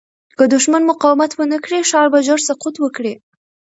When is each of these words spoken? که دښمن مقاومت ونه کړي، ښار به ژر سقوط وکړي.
که 0.37 0.43
دښمن 0.53 0.81
مقاومت 0.91 1.31
ونه 1.35 1.57
کړي، 1.63 1.79
ښار 1.89 2.07
به 2.13 2.19
ژر 2.27 2.39
سقوط 2.47 2.75
وکړي. 2.79 3.13